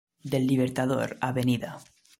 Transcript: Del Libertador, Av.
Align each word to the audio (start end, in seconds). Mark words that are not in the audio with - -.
Del 0.23 0.47
Libertador, 0.47 1.19
Av. 1.21 1.37